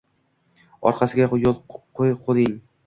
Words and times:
Orqasiga 0.93 1.29
qo'l 1.35 2.13
qo'ying! 2.27 2.61